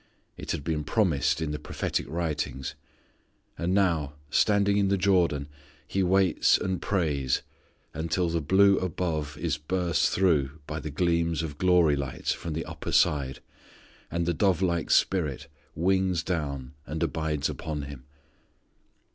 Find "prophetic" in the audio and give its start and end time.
1.59-2.07